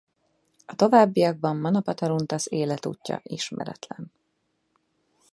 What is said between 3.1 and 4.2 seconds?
ismeretlen.